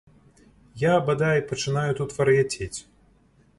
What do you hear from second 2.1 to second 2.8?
вар'яцець.